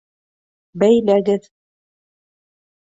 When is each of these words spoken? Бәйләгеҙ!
Бәйләгеҙ! 0.85 1.47